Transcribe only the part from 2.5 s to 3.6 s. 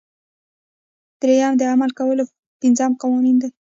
پنځه قوانین دي.